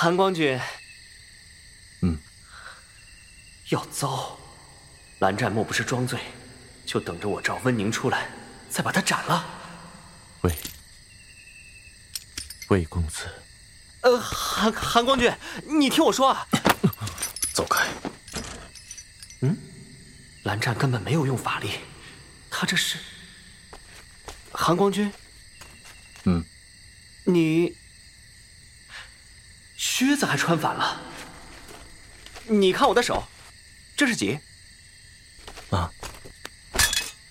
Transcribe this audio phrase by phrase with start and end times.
[0.00, 0.56] 韩光君，
[2.02, 2.16] 嗯，
[3.70, 4.38] 要糟，
[5.18, 6.20] 蓝湛莫不是装醉，
[6.86, 8.28] 就等着我召温宁出来，
[8.70, 9.44] 再把他斩了。
[10.42, 10.54] 魏，
[12.68, 13.28] 魏公子，
[14.02, 15.34] 呃，韩韩光君，
[15.66, 16.46] 你听我说啊，
[17.52, 17.84] 走开。
[19.40, 19.56] 嗯，
[20.44, 21.72] 蓝湛根本没有用法力，
[22.48, 22.98] 他这是。
[24.52, 25.12] 韩光君，
[26.22, 26.44] 嗯，
[27.24, 27.76] 你
[29.98, 30.96] 靴子还穿反了。
[32.46, 33.24] 你看我的手，
[33.96, 34.38] 这是几？
[35.70, 35.90] 啊！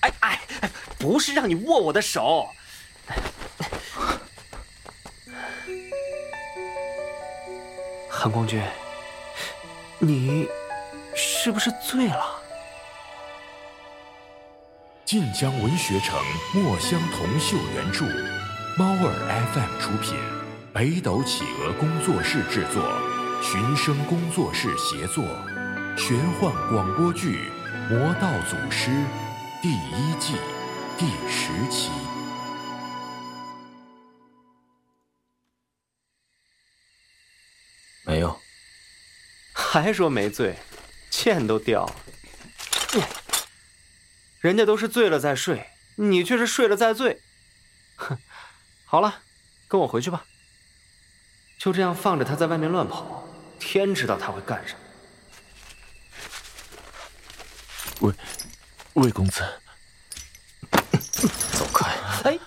[0.02, 2.49] 哎哎哎，不是让你握我的手。
[8.09, 8.61] 韩光君，
[9.99, 10.49] 你
[11.16, 12.44] 是不是醉了？
[15.05, 16.20] 晋江文学城
[16.53, 18.03] 墨香铜臭原著，
[18.77, 19.13] 猫耳
[19.53, 20.20] FM 出品，
[20.77, 23.02] 北斗企鹅工作室制作，
[23.42, 25.23] 寻声工作室协作，
[25.97, 27.50] 玄幻广播剧
[27.89, 28.92] 《魔道祖师》
[29.59, 30.36] 第一季
[30.95, 31.89] 第十期。
[38.05, 38.39] 没有，
[39.55, 40.55] 还说没醉，
[41.09, 41.95] 剑都掉了。
[44.42, 47.20] 人家都是醉了再睡，你却是睡了再醉。
[47.95, 48.16] 哼，
[48.86, 49.22] 好了，
[49.67, 50.23] 跟我回去吧。
[51.58, 53.27] 就这样放着他在外面乱跑，
[53.59, 54.80] 天知道他会干什么。
[58.02, 58.14] 魏，
[58.94, 59.41] 魏公子，
[61.53, 61.89] 走开！
[62.30, 62.39] 哎，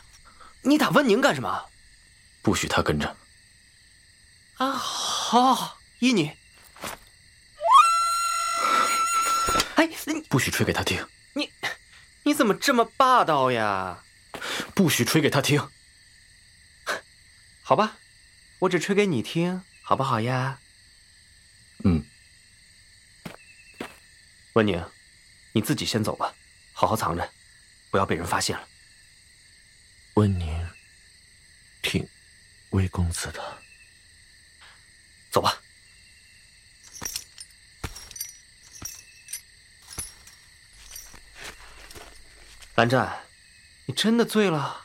[0.62, 1.67] 你打温宁干什么？
[2.41, 3.17] 不许他跟着。
[4.58, 6.36] 啊，好，依你。
[9.74, 9.89] 哎，
[10.28, 11.05] 不许吹给他听。
[11.34, 11.50] 你。
[12.22, 14.05] 你怎么这么霸道呀？
[14.74, 15.69] 不许吹给他听。
[17.62, 17.97] 好吧，
[18.61, 20.61] 我只吹给你听，好不好呀？
[21.83, 22.05] 嗯。
[24.52, 24.85] 温宁，
[25.52, 26.35] 你自己先走吧，
[26.74, 27.33] 好好藏着，
[27.90, 28.68] 不要被人发现了。
[30.14, 30.68] 温宁，
[31.80, 32.07] 听
[32.70, 33.62] 魏公子的，
[35.30, 35.62] 走吧。
[42.74, 43.24] 蓝湛，
[43.86, 44.85] 你真的醉了？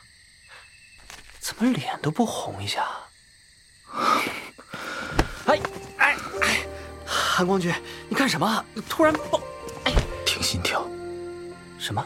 [1.40, 3.05] 怎么脸都不红一下？
[5.46, 5.60] 哎
[5.96, 6.66] 哎哎！
[7.04, 7.72] 韩光君，
[8.08, 8.64] 你干什么？
[8.74, 9.40] 你突然爆……
[9.84, 9.92] 哎，
[10.24, 10.86] 听心跳。
[11.78, 12.04] 什么？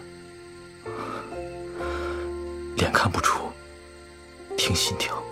[2.76, 3.50] 脸看不出，
[4.56, 5.22] 听心跳。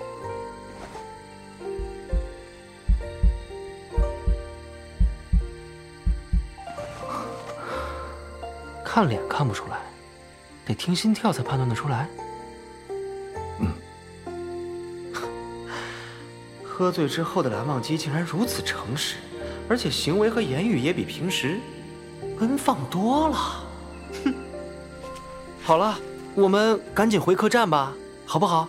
[8.85, 9.79] 看脸看不出来。
[10.67, 12.09] 得听心跳才判断得出来。
[16.79, 19.17] 喝醉之后的蓝忘机竟然如此诚实，
[19.69, 21.59] 而且行为和言语也比平时
[22.39, 23.37] 奔放多了。
[24.25, 24.33] 哼，
[25.61, 25.99] 好了，
[26.37, 27.93] 我们赶紧回客栈吧，
[28.25, 28.69] 好不好？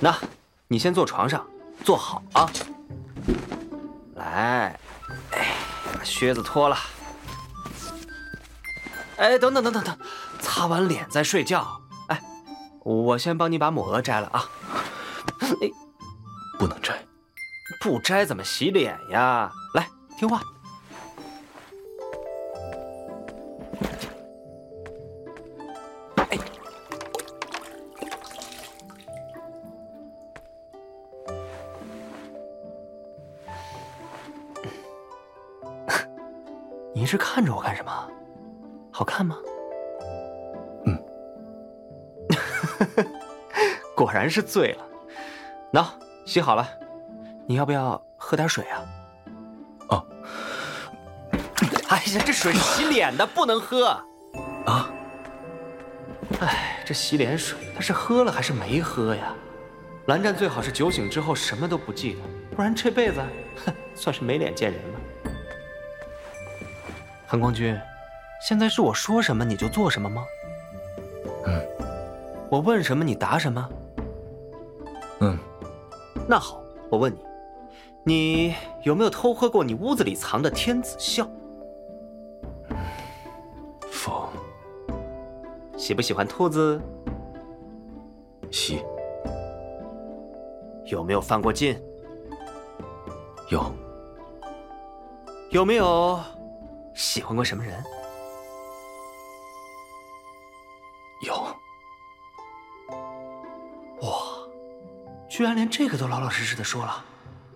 [0.00, 0.18] 那，
[0.68, 1.46] 你先坐床上，
[1.84, 2.50] 坐好啊。
[4.16, 4.78] 来，
[5.32, 5.54] 哎，
[5.94, 6.76] 把靴子脱了。
[9.16, 9.98] 哎，等等等等等，
[10.40, 11.80] 擦完脸再睡觉。
[12.08, 12.20] 哎，
[12.80, 14.44] 我先帮你把抹额摘了啊。
[15.40, 15.70] 哎，
[16.58, 17.04] 不能摘，
[17.80, 19.50] 不摘怎么洗脸呀？
[19.74, 19.88] 来，
[20.18, 20.42] 听话。
[37.18, 38.08] 看着我干什么？
[38.92, 39.36] 好看吗？
[40.86, 41.04] 嗯，
[43.96, 44.84] 果然是醉了。
[45.72, 45.84] 喏，
[46.24, 46.68] 洗好了，
[47.46, 48.84] 你要不要喝点水啊？
[49.88, 50.06] 哦。
[51.88, 53.86] 哎呀，这水洗脸的，不能喝。
[54.66, 54.90] 啊？
[56.40, 59.34] 哎，这洗脸水他是喝了还是没喝呀？
[60.06, 62.20] 蓝湛最好是酒醒之后什么都不记得，
[62.54, 63.20] 不然这辈子，
[63.64, 65.00] 哼，算是没脸见人了。
[67.34, 67.76] 韩光君，
[68.40, 70.24] 现在是我说什么你就做什么吗？
[71.44, 71.60] 嗯。
[72.48, 73.68] 我问什么你答什么？
[75.18, 75.36] 嗯。
[76.28, 77.12] 那好，我问
[78.04, 78.54] 你，你
[78.84, 81.28] 有没有偷喝过你屋子里藏的天子笑？
[83.90, 84.28] 否
[85.76, 86.80] 喜不喜欢兔子？
[88.48, 88.80] 喜。
[90.84, 91.76] 有没有犯过禁？
[93.50, 93.60] 有。
[95.50, 96.20] 有没有
[96.94, 97.82] 喜欢过什么人？
[101.22, 101.34] 有。
[104.02, 104.10] 哇，
[105.28, 107.04] 居然连这个都老老实实的说了。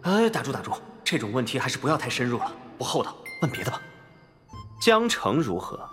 [0.02, 0.72] 哎，打住打住，
[1.04, 3.14] 这种问题还是不要太深入了，不厚道。
[3.42, 3.80] 问别的吧。
[4.80, 5.88] 江城如何？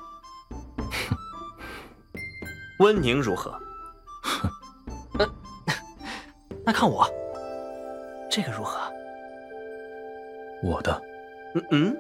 [2.80, 3.60] 温宁如何？
[6.66, 7.08] 那看我，
[8.30, 8.80] 这个如何？
[10.64, 11.02] 我的。
[11.56, 11.98] 嗯嗯。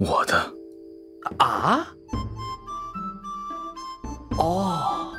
[0.00, 0.54] 我的。
[1.38, 1.86] 啊？
[4.38, 5.12] 哦，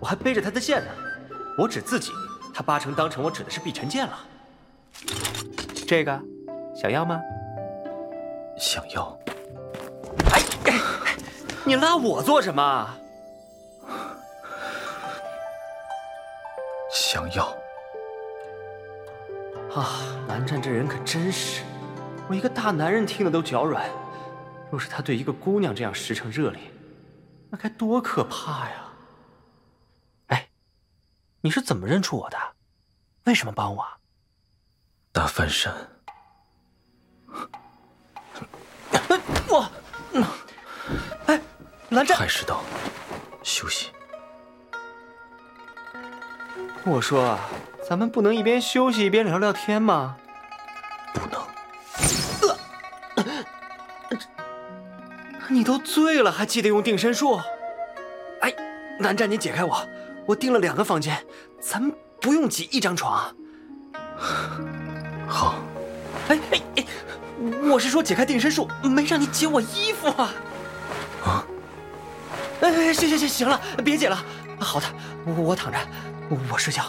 [0.00, 0.90] 我还背着他的剑呢。
[1.58, 2.12] 我指自己，
[2.52, 4.18] 他八成当成我指的是碧晨剑了。
[5.86, 6.20] 这个，
[6.74, 7.20] 想要吗？
[8.58, 9.18] 想要。
[10.32, 10.40] 哎，
[11.64, 12.90] 你拉我做什么？
[16.90, 17.44] 想要。
[19.74, 21.62] 啊，蓝湛这人可真是，
[22.28, 23.84] 我一个大男人听了都脚软。
[24.74, 26.60] 若是他对一个姑娘这样实诚热烈，
[27.48, 28.88] 那该多可怕呀！
[30.26, 30.48] 哎，
[31.42, 32.36] 你是怎么认出我的？
[33.22, 33.86] 为什么帮我？
[35.12, 35.72] 大翻身。
[39.46, 39.70] 我，
[41.26, 41.40] 哎，
[41.90, 42.60] 蓝湛，太师道，
[43.44, 43.92] 休息。
[46.84, 47.38] 我说，
[47.88, 50.16] 咱们不能一边休息一边聊聊天吗？
[51.14, 51.53] 不能。
[55.54, 57.40] 你都醉了，还记得用定身术？
[58.40, 58.52] 哎，
[58.98, 59.88] 南湛，你解开我，
[60.26, 61.24] 我订了两个房间，
[61.60, 63.32] 咱们不用挤一张床。
[65.28, 65.54] 好。
[66.26, 66.84] 哎哎哎，
[67.70, 70.30] 我是说解开定身术，没让你解我衣服啊。
[71.24, 71.46] 啊？
[72.60, 74.24] 哎，行行行，行了，别解了。
[74.58, 74.86] 好的，
[75.24, 75.78] 我我躺着，
[76.50, 76.82] 我睡觉。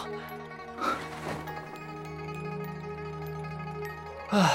[4.30, 4.50] 啊，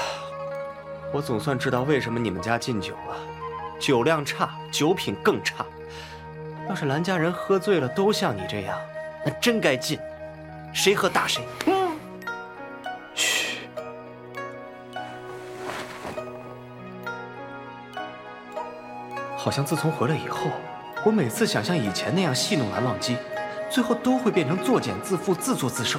[1.14, 3.16] 我总算知道为什么你们家禁酒了。
[3.82, 5.66] 酒量差，酒品更差。
[6.68, 8.78] 要是蓝家人喝醉了都像你这样，
[9.26, 9.98] 那真该禁，
[10.72, 11.42] 谁喝打谁。
[13.12, 13.58] 嘘。
[19.36, 20.52] 好像自从回来以后，
[21.04, 23.16] 我每次想像以前那样戏弄蓝忘机，
[23.68, 25.98] 最后都会变成作茧自缚、自作自受。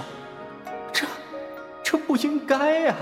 [0.94, 1.06] 这，
[1.84, 2.96] 这不应该呀。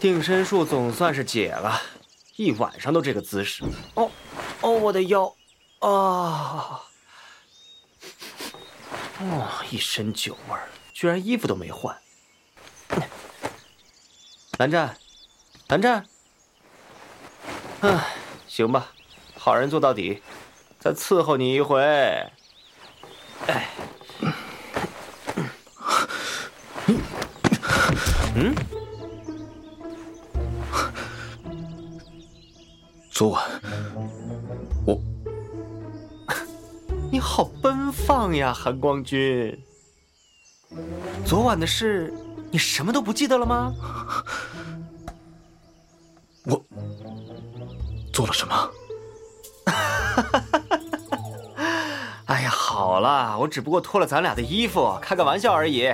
[0.00, 1.82] 定身术总算是解了，
[2.36, 3.64] 一晚上都这个姿势。
[3.94, 4.10] 哦，
[4.60, 5.34] 哦，我的腰，
[5.80, 6.82] 啊，
[9.20, 11.96] 哇，一身酒味儿，居然衣服都没换。
[14.58, 14.96] 蓝湛，
[15.66, 16.06] 蓝湛，
[17.80, 18.14] 唉，
[18.46, 18.92] 行吧，
[19.36, 20.22] 好人做到底，
[20.78, 22.32] 再伺候你一回。
[37.10, 39.58] 你好奔放呀，韩光君。
[41.24, 42.12] 昨晚的事，
[42.50, 43.72] 你什么都不记得了吗？
[46.44, 46.62] 我
[48.12, 48.70] 做了什么？
[52.26, 55.90] 哎呀，好了，我只不过脱了咱俩的衣服，开个玩笑而已。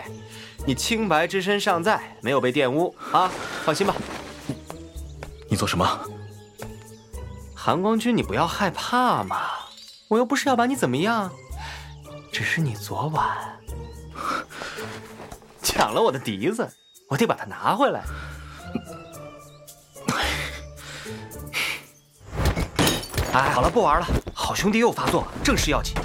[0.67, 3.31] 你清白之身尚在，没有被玷污啊，
[3.65, 3.95] 放心吧。
[5.49, 5.87] 你做什么？
[7.55, 9.43] 韩光君，你不要害怕嘛，
[10.15, 11.29] 我又不是要把你怎么样，
[12.31, 13.27] 只是你昨晚
[15.61, 16.73] 抢了我的笛子，
[17.09, 18.01] 我得把它拿回来。
[23.33, 25.97] 哎，好了，不玩了，好兄弟又发作，正事要紧。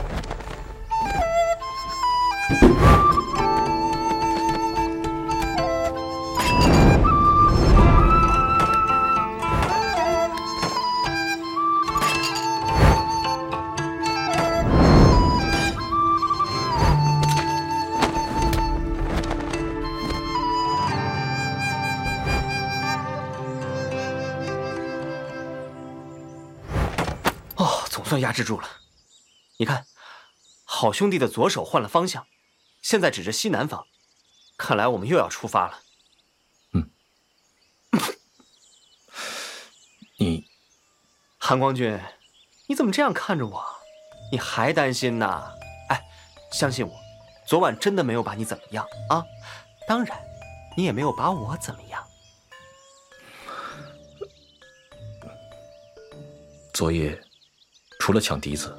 [28.20, 28.68] 算压制住了，
[29.58, 29.88] 你看，
[30.66, 32.28] 好兄弟的左手换了方向，
[32.82, 33.88] 现在指着西南方，
[34.58, 35.80] 看来我们又要出发了。
[36.74, 36.92] 嗯，
[40.18, 40.46] 你
[41.40, 41.98] 韩光君，
[42.68, 43.66] 你怎么这样看着我？
[44.34, 45.54] 你还担心呢？
[45.88, 46.04] 哎，
[46.52, 46.94] 相信我，
[47.48, 49.24] 昨晚真的没有把你怎么样啊。
[49.88, 50.22] 当然，
[50.76, 52.06] 你也没有把我怎么样。
[56.74, 57.20] 昨夜，
[58.00, 58.76] 除了抢笛子，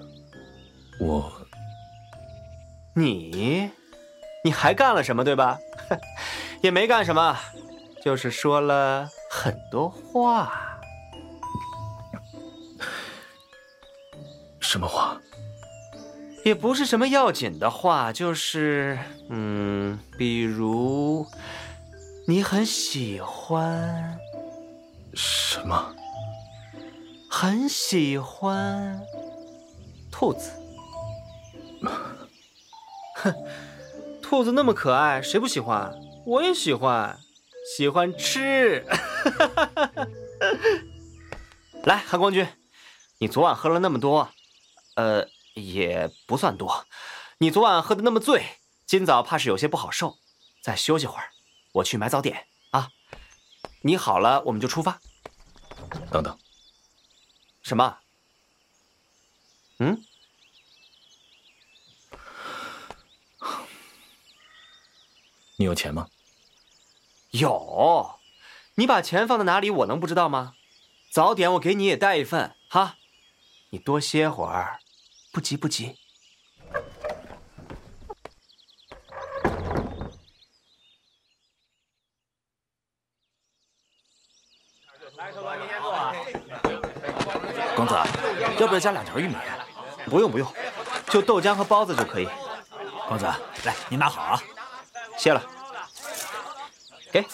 [0.99, 1.31] 我……
[2.95, 3.71] 你，
[4.43, 5.23] 你还干了什么？
[5.23, 5.59] 对吧？
[6.63, 7.39] 也没干什么，
[8.03, 10.81] 就是说了很多话。
[14.59, 15.21] 什么话？
[16.45, 18.99] 也不是什么要紧的话，就是
[19.29, 21.27] 嗯，比如
[22.27, 24.19] 你很喜欢
[25.15, 25.95] 什么？
[27.41, 29.01] 很喜欢
[30.13, 30.53] 兔子。
[33.15, 33.35] 哼，
[34.21, 35.91] 兔子那么可爱，谁不喜欢？
[36.27, 37.19] 我也喜欢，
[37.75, 38.85] 喜欢吃。
[41.85, 42.47] 来，韩光君，
[43.21, 44.29] 你昨晚喝了那么多，
[44.97, 45.27] 呃。
[45.55, 46.87] 也不算多，
[47.39, 48.45] 你昨晚喝的那么醉，
[48.87, 50.17] 今早怕是有些不好受，
[50.63, 51.31] 再休息会儿，
[51.73, 52.91] 我去买早点啊。
[53.81, 55.01] 你好了，我们就出发。
[56.11, 56.39] 等等，
[57.71, 57.99] 什么？
[59.79, 60.05] 嗯？
[65.55, 66.09] 你有钱吗？
[67.31, 68.19] 有，
[68.75, 70.57] 你把钱放在哪里，我能不知道吗？
[71.13, 72.97] 早点我给你也带一份哈，
[73.69, 74.81] 你多歇会儿。
[75.31, 75.97] 不急不急。
[87.77, 87.95] 公子，
[88.61, 89.35] 要不要加两条玉米？
[90.05, 90.55] 不用不用，
[91.09, 92.29] 就豆浆和包子就可以。
[93.09, 93.25] 公子，
[93.65, 94.43] 来，您拿好啊。
[95.17, 95.43] 谢了。
[97.11, 97.27] 给。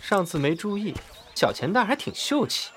[0.00, 0.94] 上次没注意，
[1.34, 2.70] 小钱袋还挺秀气。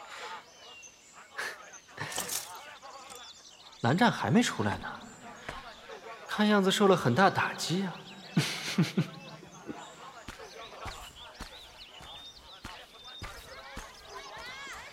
[3.81, 4.99] 蓝湛还没出来呢，
[6.27, 7.93] 看样子受了很大打击啊！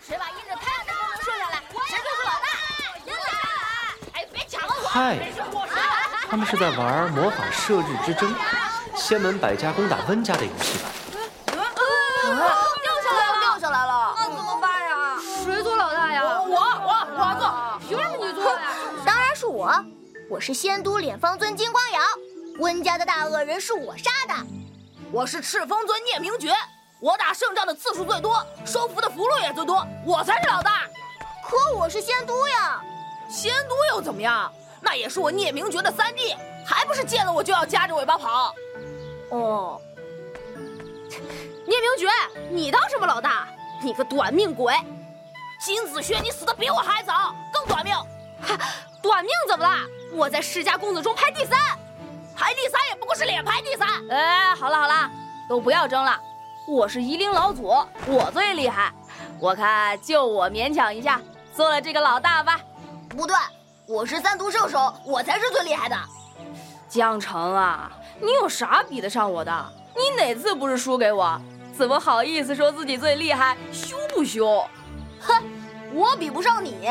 [0.07, 2.47] 谁把映着太阳的功能设下来，谁就是老大！
[3.05, 3.47] 别抢了！
[4.13, 4.75] 哎，别抢了我！
[4.95, 5.19] 嗨，
[6.31, 8.33] 他们是在玩魔法《射日之争》，
[8.95, 10.89] 仙门百家攻打温家的游戏吧？
[11.51, 11.61] 掉
[13.03, 13.41] 下来了！
[13.41, 14.15] 掉下来了！
[14.17, 15.19] 那怎么办呀？
[15.45, 16.23] 谁做老大呀？
[16.43, 17.89] 我我我做！
[17.89, 18.71] 凭什么你做呀？
[19.35, 19.85] 是我，
[20.31, 22.01] 我是仙都脸方尊金光瑶，
[22.61, 24.47] 温家的大恶人是我杀的。
[25.11, 26.55] 我是赤峰尊聂明觉，
[27.01, 30.83] 我打胜仗的次数最多，收服的俘虏也最多，我才是老大。
[31.43, 32.81] 可我是仙都呀，
[33.29, 34.53] 仙都又怎么样？
[34.95, 38.55] 那也是我聂明觉的三弟，还不是见了我就要夹着尾巴跑？
[39.31, 39.81] 哦，
[41.67, 42.09] 聂明觉，
[42.49, 43.49] 你当什么老大？
[43.83, 44.73] 你个短命鬼！
[45.61, 47.93] 金子轩，你死的比我还早，更短命。
[48.41, 48.57] 哈。
[49.03, 49.81] 短命怎么了？
[50.13, 51.59] 我在世家公子中排第三，
[52.37, 53.89] 排第三也不过是脸排第三。
[54.11, 55.11] 哎，好了好了，
[55.49, 56.17] 都不要争了。
[56.69, 57.65] 我是夷陵老祖，
[58.07, 58.93] 我最厉害。
[59.41, 61.21] 我看就我勉强一下，
[61.53, 62.61] 做了这个老大吧。
[63.09, 63.35] 不对，
[63.87, 65.97] 我是三毒圣手，我才是最厉害的。
[66.89, 69.73] 江城啊，你有啥比得上我的？
[69.95, 71.39] 你哪次不是输给我？
[71.77, 73.59] 怎么好意思说自己最厉害？
[73.73, 74.67] 羞不羞？
[75.21, 75.43] 哼，
[75.93, 76.89] 我比不上你，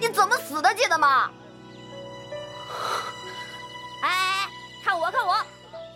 [0.00, 1.30] 你怎么死的记得吗？
[4.02, 4.48] 哎，
[4.84, 5.36] 看我看我，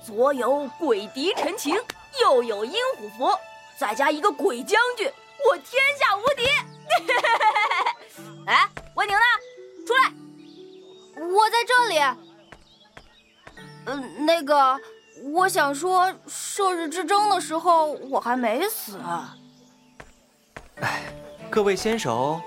[0.07, 1.75] 左有鬼笛陈情，
[2.21, 3.37] 右有阴虎符，
[3.77, 5.11] 再加一个鬼将军，
[5.51, 6.45] 我天下无敌！
[11.57, 11.99] 在这里。
[13.87, 14.79] 嗯，那个，
[15.33, 19.01] 我想说，射日之争的时候我还没死。
[20.81, 21.05] 哎，
[21.49, 22.39] 各位先手，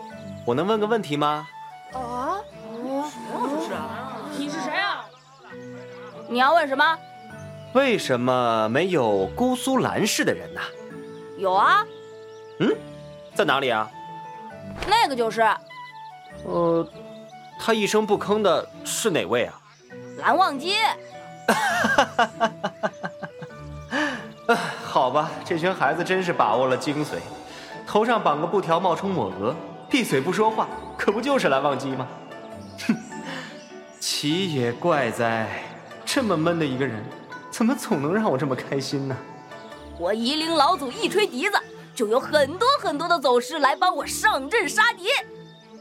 [0.45, 1.47] 我能问个问题吗？
[1.93, 2.37] 啊？
[6.27, 6.99] 你要问什么？
[7.73, 10.61] 为什么没有姑苏蓝氏的人呢？
[11.37, 11.83] 有啊。
[12.59, 12.69] 嗯，
[13.33, 13.89] 在哪里啊？
[14.87, 15.41] 那个就是。
[16.45, 16.87] 呃，
[17.59, 19.59] 他一声不吭的是哪位啊？
[20.17, 20.75] 蓝忘机。
[24.83, 27.17] 好吧，这群孩子真是把握了精髓，
[27.85, 29.53] 头上绑个布条冒充抹额，
[29.89, 32.07] 闭嘴不说话，可不就是蓝忘机吗？
[32.87, 32.95] 哼，
[33.99, 35.47] 奇也怪哉。
[36.05, 37.03] 这么闷的一个人，
[37.51, 39.15] 怎么总能让我这么开心呢？
[39.99, 41.59] 我夷陵老祖一吹笛子，
[41.93, 45.09] 就有很多很多的走师来帮我上阵杀敌。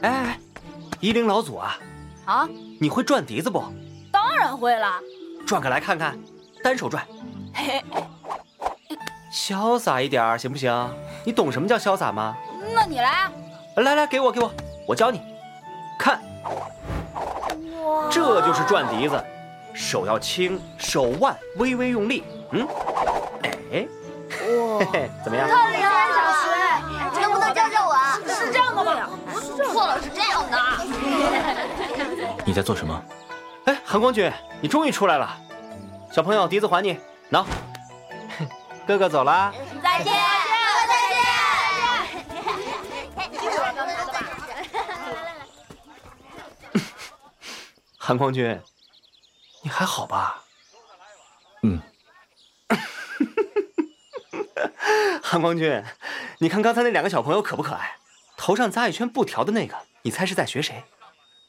[0.01, 0.39] 哎，
[0.99, 1.77] 夷陵老祖啊，
[2.25, 3.63] 啊，你会转笛子不？
[4.11, 4.99] 当然会了。
[5.47, 6.19] 转个来看看，
[6.61, 7.05] 单手转。
[7.53, 7.81] 嘿，
[9.33, 10.89] 潇洒一点行不行？
[11.23, 12.35] 你懂什么叫潇洒吗？
[12.73, 13.31] 那你来，
[13.77, 14.51] 来来，给我给我，
[14.87, 15.21] 我教你。
[15.97, 16.21] 看，
[18.11, 19.23] 这就是转笛子，
[19.73, 22.25] 手要轻，手腕微微用力。
[22.51, 22.67] 嗯，
[23.71, 23.87] 哎，
[24.31, 24.85] 哇，
[25.23, 25.47] 怎么样？
[25.47, 26.19] 太厉害了，小
[27.13, 27.95] 石，能不能教教我？
[28.27, 29.09] 是这样的吗？
[29.79, 30.59] 错了，是这样的。
[32.45, 33.01] 你在做什么？
[33.63, 35.37] 哎，韩光君，你终于出来了。
[36.11, 36.99] 小朋友，笛子还你，
[37.31, 37.45] 喏。
[38.85, 40.19] 哥哥走了，再见，哥
[40.75, 41.15] 哥再见。
[47.97, 48.61] 韩光君，
[49.61, 50.43] 你还好吧？
[51.63, 51.81] 嗯。
[55.23, 55.81] 韩光君，
[56.39, 57.95] 你看刚才那两个小朋友可不可爱？
[58.39, 60.85] 头上扎一圈布条的那个，你猜是在学谁？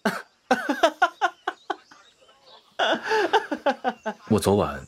[4.29, 4.85] 我昨晚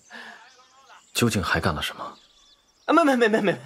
[1.15, 2.19] 究竟还干了什么？
[2.87, 3.57] 啊，没没没没没，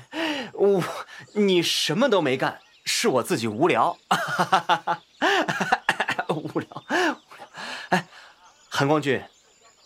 [0.52, 0.84] 我
[1.32, 3.96] 你什么都没干，是我自己无聊，
[6.28, 7.22] 无聊无聊。
[7.88, 8.06] 哎，
[8.68, 9.24] 韩光君，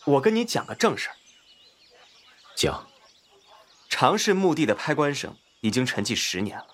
[0.03, 1.15] 我跟你讲个正事儿。
[2.53, 2.85] 讲。
[3.87, 6.67] 长氏墓地的拍棺声已经沉寂十年了，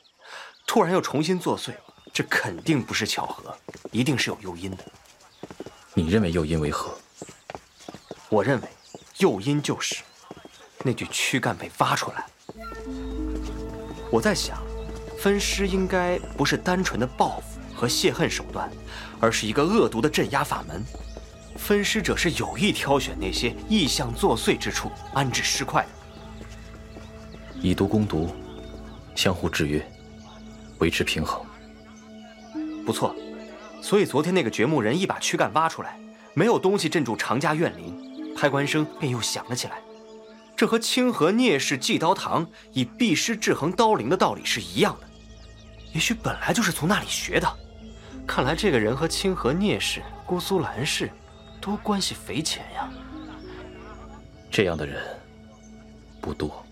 [0.68, 1.74] 突然又重新作祟，
[2.14, 3.58] 这肯定不是巧合，
[3.90, 4.78] 一定是有诱因的。
[5.94, 6.96] 你认为诱因为何？
[8.30, 8.68] 我认为
[9.18, 10.04] 诱因就是
[10.84, 12.26] 那具躯干被挖出来。
[14.12, 14.62] 我在想，
[15.18, 18.70] 分尸应该不是单纯的报复和泄恨手段，
[19.22, 20.84] 而是一个恶毒的镇压法门。
[21.56, 25.90] 分尸者是有意挑选那些异象作祟之处安置尸块的。
[27.62, 28.30] 以毒攻毒，
[29.16, 29.92] 相互制约，
[30.80, 31.42] 维持平衡。
[32.86, 33.16] 不错，
[33.82, 36.00] 所以昨天那个掘墓人一把躯干挖出来，
[36.34, 39.82] 没有东西镇住常家怨灵，拍棺声便又响了起来。
[40.56, 45.08] 这和清河聂氏祭刀堂以避尸制衡刀灵的道理是一样的。
[45.94, 47.48] 也许本来就是从那里学的。
[48.26, 51.12] 看来这个人和清河聂氏、姑苏蓝氏
[51.62, 52.90] 都关系匪浅呀。
[54.50, 55.04] 这样的人
[56.20, 56.66] 不多。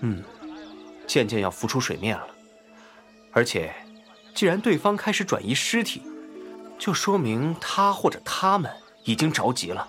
[0.00, 0.22] 嗯，
[1.06, 2.26] 渐渐要浮出水面了。
[3.32, 3.72] 而且，
[4.34, 6.02] 既然对方开始转移尸体，
[6.78, 8.70] 就说明他或者他们
[9.04, 9.86] 已经着急了。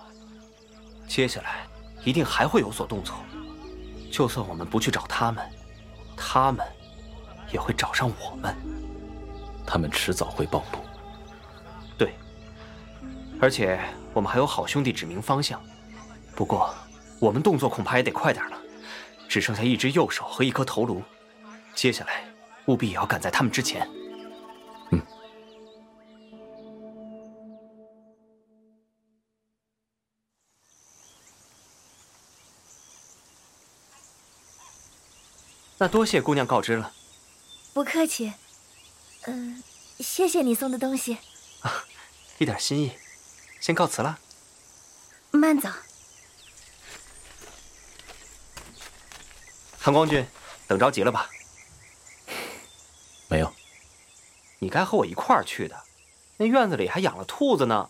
[1.08, 1.66] 接下来
[2.04, 3.16] 一定还会有所动作。
[4.10, 5.44] 就算我们不去找他们，
[6.16, 6.66] 他们
[7.52, 8.54] 也会找上我们。
[9.66, 10.78] 他们迟早会暴露。
[11.96, 12.14] 对。
[13.40, 13.80] 而且
[14.12, 15.60] 我们还有好兄弟指明方向。
[16.34, 16.74] 不过，
[17.18, 18.58] 我们动作恐怕也得快点了。
[19.28, 21.02] 只剩下一只右手和一颗头颅，
[21.74, 22.24] 接下来
[22.70, 23.88] 务必也要赶在他们之前。
[24.92, 25.02] 嗯。
[35.78, 36.92] 那多谢姑娘告知了。
[37.74, 38.32] 不客气。
[39.26, 39.62] 嗯，
[39.98, 41.18] 谢谢你送的东西。
[41.62, 41.84] 啊，
[42.38, 42.92] 一点心意。
[43.60, 44.18] 先告辞了。
[45.32, 45.68] 慢走。
[49.78, 50.24] 韩光君，
[50.68, 51.28] 等着急了吧？
[53.30, 53.50] 没有。
[54.58, 55.84] 你该和我一块儿去的，
[56.36, 57.88] 那院子里还养了兔子呢。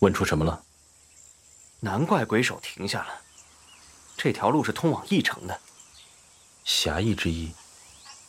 [0.00, 0.64] 问出什么了？
[1.80, 3.20] 难怪鬼手停下了。
[4.16, 5.60] 这条路是通往义城的。
[6.64, 7.52] 侠义之意，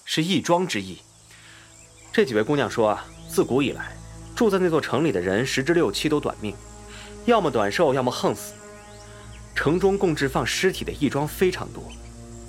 [0.06, 1.02] 是义庄之意。
[2.14, 3.96] 这几位姑娘说啊，自古以来，
[4.36, 6.56] 住在那座城里的人十之六七都短命，
[7.26, 8.54] 要么短寿，要么横死。
[9.54, 11.84] 城中供置放尸体的义庄非常多，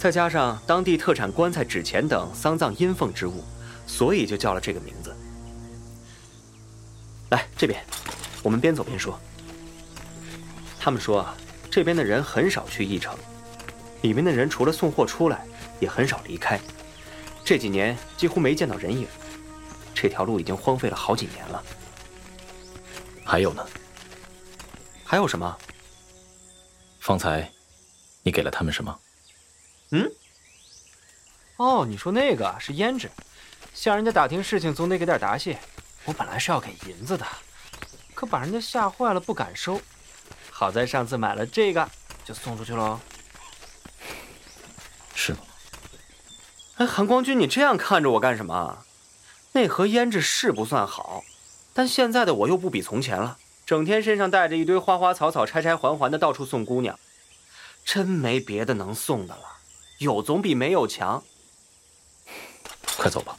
[0.03, 3.45] 再加上当地特产棺材、纸钱等丧葬阴奉之物，
[3.87, 5.15] 所以就叫了这个名字。
[7.31, 7.81] 来这边，
[8.43, 9.17] 我们边走边说。
[10.81, 11.37] 他们说啊，
[11.71, 13.17] 这边的人很少去义城，
[14.01, 15.47] 里面的人除了送货出来，
[15.79, 16.59] 也很少离开，
[17.45, 19.07] 这几年几乎没见到人影。
[19.95, 21.63] 这条路已经荒废了好几年了。
[23.25, 23.65] 还有呢？
[25.05, 25.57] 还有什么？
[26.99, 27.49] 方才，
[28.25, 28.99] 你给了他们什么？
[29.93, 30.11] 嗯？
[31.57, 33.11] 哦，你说那个是胭脂，
[33.73, 35.59] 向人家打听事情总得给点答谢。
[36.05, 37.25] 我本来是要给银子的，
[38.15, 39.81] 可把人家吓坏了，不敢收。
[40.51, 41.89] 好在上次买了这个，
[42.25, 42.99] 就送出去喽。
[45.15, 45.39] 是吗？
[46.79, 48.85] 哎，韩光君，你这样看着我干什么？
[49.53, 51.23] 那盒胭脂是不算好，
[51.75, 53.37] 但现在的我又不比从前了。
[53.67, 56.99] 整天身上带着一堆花花草草、拆拆环环的，到处送姑娘，
[57.85, 59.52] 真没别的能送的了。
[60.03, 61.23] 有总比没有强。
[62.97, 63.37] 快走吧。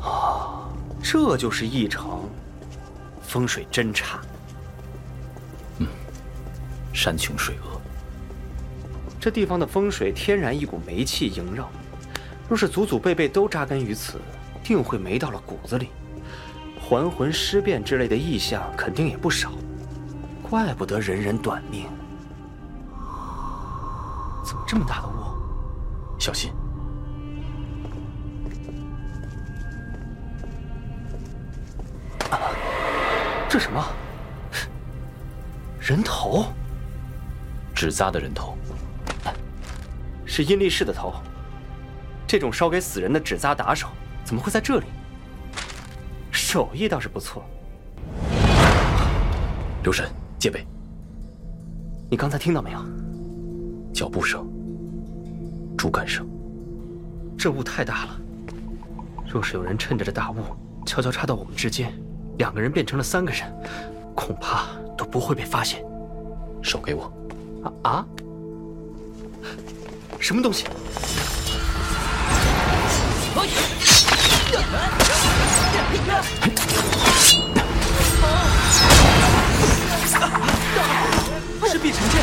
[0.00, 0.70] 啊，
[1.02, 2.28] 这就是一城，
[3.22, 4.20] 风水真差。
[5.78, 5.86] 嗯，
[6.92, 7.79] 山穷水恶。
[9.20, 11.68] 这地方的风水天然一股霉气萦绕，
[12.48, 14.18] 若是祖祖辈辈都扎根于此，
[14.64, 15.90] 定会霉到了骨子里。
[16.80, 19.52] 还魂尸变之类的异象肯定也不少，
[20.42, 21.84] 怪不得人人短命。
[24.42, 25.12] 怎么这么大的雾？
[26.18, 26.50] 小心！
[33.50, 33.84] 这什么？
[35.78, 36.46] 人头？
[37.74, 38.56] 纸扎的人头，
[40.40, 41.12] 是阴力士的头。
[42.26, 43.88] 这种烧给死人的纸扎打手，
[44.24, 44.86] 怎么会在这里？
[46.30, 47.44] 手艺倒是不错。
[49.82, 50.66] 留神，戒备！
[52.10, 52.78] 你刚才听到没有？
[53.92, 54.48] 脚步声，
[55.76, 56.26] 竹竿声。
[57.36, 58.20] 这雾太大了，
[59.30, 60.36] 若是有人趁着这大雾
[60.86, 61.92] 悄悄插到我们之间，
[62.38, 63.42] 两个人变成了三个人，
[64.14, 65.84] 恐怕都不会被发现。
[66.62, 67.12] 手给我。
[67.62, 68.06] 啊啊！
[70.20, 70.64] 什么东西？
[81.66, 82.20] 是碧城剑，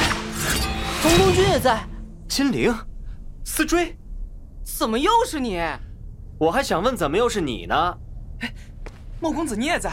[1.01, 1.79] 东宫君也在。
[2.27, 2.75] 金陵，
[3.45, 3.97] 思追，
[4.61, 5.57] 怎么又是你？
[6.37, 7.97] 我还想问，怎么又是你呢？
[8.41, 8.53] 哎，
[9.21, 9.89] 莫公子你也在，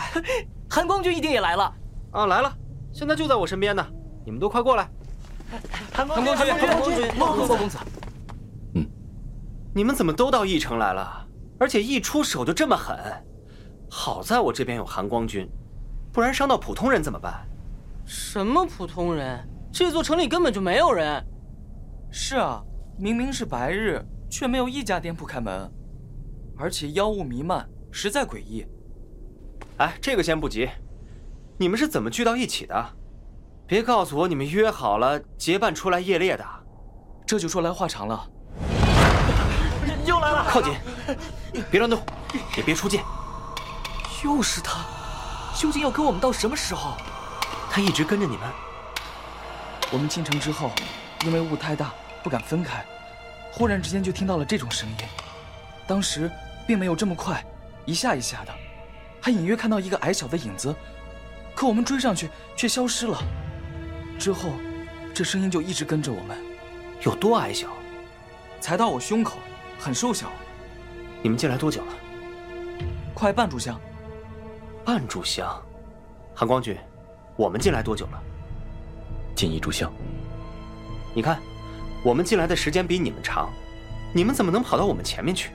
[0.69, 1.73] 韩光君一定也来了。
[2.11, 2.53] 啊，来了，
[2.93, 3.87] 现在就在我身边呢。
[4.25, 4.91] 你们都快过来。
[5.93, 7.79] 韩光君，韩光君，莫公子。
[8.75, 8.87] 嗯，
[9.75, 11.27] 你们怎么都到翼城来了？
[11.59, 12.97] 而且一出手就这么狠。
[13.89, 15.49] 好在我这边有韩光君，
[16.13, 17.47] 不然伤到普通人怎么办？
[18.05, 19.49] 什么普通人？
[19.73, 21.25] 这座城里根本就没有人。
[22.11, 22.63] 是啊，
[22.99, 25.71] 明明是白日，却没有一家店铺开门，
[26.57, 28.67] 而且妖雾弥漫，实在诡异。
[29.79, 30.69] 哎，这个先不急，
[31.59, 32.97] 你们是怎么聚到一起的？
[33.67, 36.45] 别告诉我你们约好了结伴出来夜猎的。
[37.27, 38.29] 这就说来话长了。
[40.05, 40.45] 又来了！
[40.47, 40.75] 靠近，
[41.71, 41.99] 别乱动，
[42.59, 43.03] 也别出剑。
[44.23, 44.85] 又是他，
[45.57, 46.93] 究竟要跟我们到什么时候？
[47.71, 48.47] 他一直跟着你们。
[49.91, 50.71] 我们进城之后，
[51.25, 51.91] 因为雾太大，
[52.23, 52.85] 不敢分开，
[53.51, 54.97] 忽然之间就听到了这种声音。
[55.87, 56.31] 当时
[56.67, 57.43] 并没有这么快，
[57.87, 58.53] 一下一下的，
[59.23, 60.75] 还隐约看到一个矮小的影子，
[61.55, 63.19] 可我们追上去却消失了。
[64.19, 64.53] 之后，
[65.13, 66.37] 这声音就一直跟着我们。
[67.03, 67.69] 有多矮小？
[68.61, 69.37] 才到我胸口，
[69.79, 70.31] 很瘦小。
[71.23, 71.93] 你们进来多久了？
[73.13, 73.79] 快半炷香。
[74.85, 75.63] 半炷香，
[76.35, 76.77] 韩光君，
[77.37, 78.23] 我们进来多久了？
[79.35, 79.93] 近一炷香。
[81.15, 81.41] 你看，
[82.03, 83.51] 我们进来的时间比你们长，
[84.15, 85.51] 你们怎么能跑到我们前面去，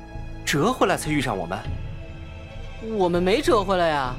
[0.45, 1.59] 折回来才遇上我们？
[2.95, 4.15] 我们没折回来呀，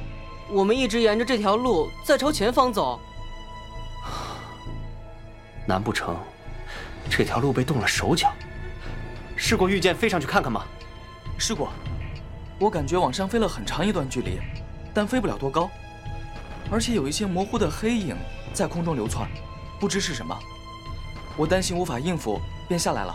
[0.50, 3.00] 我们一直沿着这条路在朝前方走。
[5.70, 6.16] 难不成
[7.08, 8.32] 这条路被动了手脚？
[9.36, 10.64] 试过御剑飞上去看看吗？
[11.38, 11.70] 试过，
[12.58, 14.40] 我感觉往上飞了很长一段距离。
[14.92, 15.70] 但飞不了多高，
[16.72, 18.16] 而且有一些模糊的黑影
[18.52, 19.30] 在空中流窜，
[19.78, 20.36] 不知是什么。
[21.36, 23.14] 我担心无法应付，便下来了。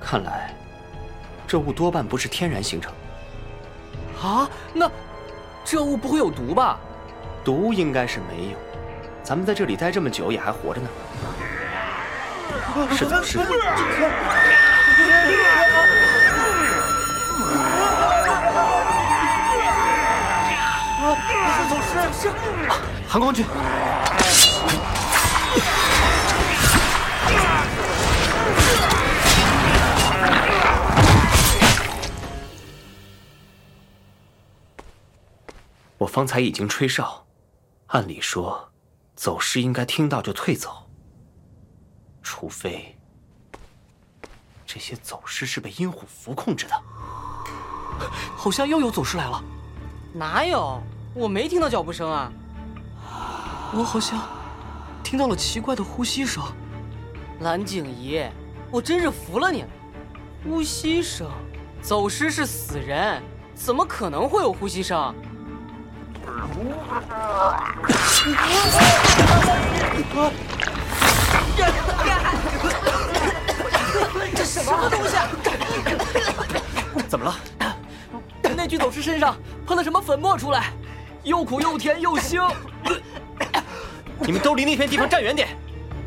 [0.00, 0.52] 看来，
[1.46, 2.92] 这雾多半不是天然形成。
[4.20, 4.90] 啊，那
[5.64, 6.80] 这雾不会有毒吧？
[7.44, 8.58] 毒应该是没有。
[9.22, 10.88] 咱们在这里待这么久，也还活着呢。
[12.96, 13.38] 是走尸。
[21.52, 22.30] 是走尸，是
[23.08, 23.44] 韩光君。
[35.98, 37.26] 我方才已经吹哨，
[37.88, 38.69] 按理说，
[39.20, 40.88] 走尸应该听到就退走，
[42.22, 42.96] 除非
[44.64, 46.72] 这些走尸是被阴虎符控制的。
[48.34, 49.44] 好像又有走尸来了。
[50.14, 50.80] 哪有？
[51.12, 52.32] 我没听到脚步声啊！
[53.74, 54.26] 我好像
[55.04, 56.42] 听到了奇怪的呼吸声。
[57.40, 58.24] 蓝景怡，
[58.70, 59.68] 我真是服了你了！
[60.44, 61.30] 呼吸声，
[61.82, 63.22] 走尸是死人，
[63.54, 65.14] 怎么可能会有呼吸声？
[74.34, 75.16] 这什么东西？
[77.08, 77.34] 怎么了？
[78.56, 80.72] 那具走尸身上喷了什么粉末出来？
[81.22, 82.50] 又苦又甜又腥！
[84.18, 85.48] 你们都离那片地方站远点！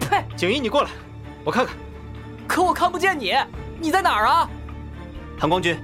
[0.10, 0.24] 呸！
[0.36, 0.89] 景怡，你过来，
[1.43, 1.74] 我看看。
[2.48, 3.34] 可我看不见你，
[3.80, 4.50] 你在哪儿啊？
[5.39, 5.82] 韩光君，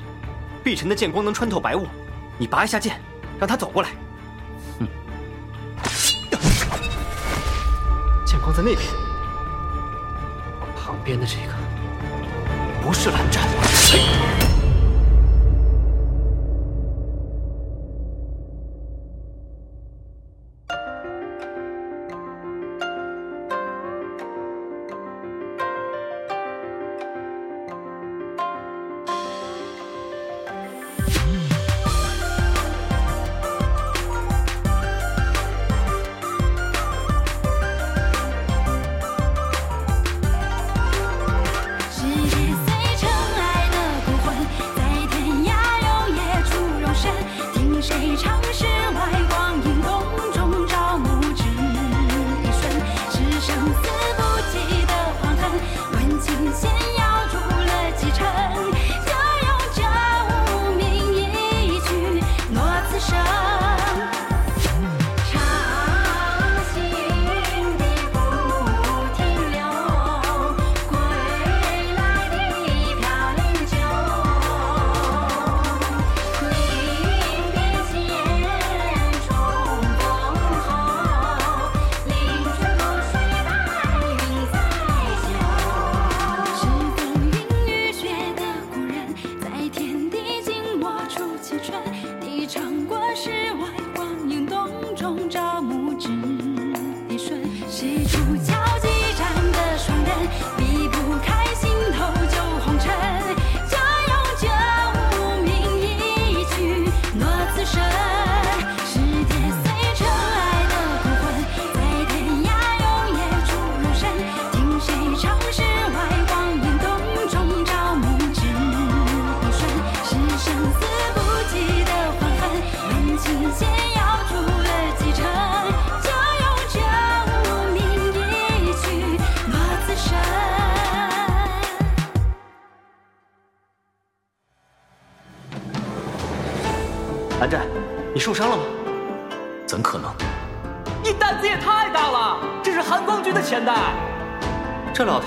[0.63, 1.88] 碧晨的剑光能穿透白雾，
[2.38, 2.99] 你拔一下剑，
[3.39, 3.89] 让他走过来。
[8.41, 8.82] 光在那边，
[10.75, 11.54] 旁边的这个
[12.82, 14.48] 不是蓝湛。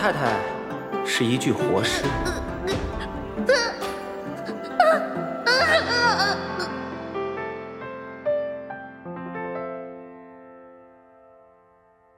[0.03, 0.33] 太太
[1.07, 2.03] 是一具活尸。